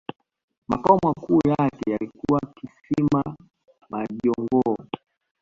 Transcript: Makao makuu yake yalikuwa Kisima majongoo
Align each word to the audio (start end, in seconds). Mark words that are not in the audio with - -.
Makao 0.67 0.99
makuu 1.03 1.39
yake 1.47 1.91
yalikuwa 1.91 2.39
Kisima 2.55 3.35
majongoo 3.89 4.75